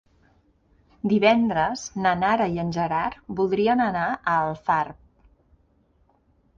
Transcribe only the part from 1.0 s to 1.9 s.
Divendres